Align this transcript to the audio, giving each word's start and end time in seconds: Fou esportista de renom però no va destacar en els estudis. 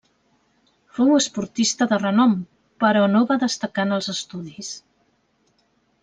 Fou 0.99 1.09
esportista 1.17 1.87
de 1.91 1.99
renom 2.03 2.33
però 2.83 3.03
no 3.11 3.21
va 3.33 3.37
destacar 3.43 3.85
en 3.89 3.93
els 3.99 4.09
estudis. 4.17 4.71